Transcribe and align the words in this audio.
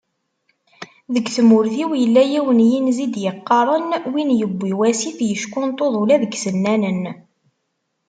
Deg 1.13 1.25
tmurt-iw, 1.35 1.91
yella 2.01 2.23
yiwen 2.31 2.59
n 2.63 2.67
yinzi 2.69 3.01
i 3.05 3.07
d-yeqqaren, 3.13 3.87
win 4.11 4.29
yewwi 4.39 4.71
wasif, 4.79 5.17
yeckunṭud 5.23 5.93
ula 6.01 6.15
deg 6.21 6.31
yisennanen. 6.33 7.03